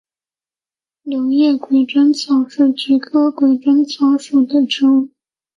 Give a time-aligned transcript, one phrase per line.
[1.03, 5.11] 柳叶鬼针草是菊科鬼针草属的植物。